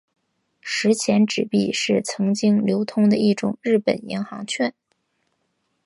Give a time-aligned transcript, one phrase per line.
[0.61, 4.73] 十钱纸币是曾经流通的一种日本银行券。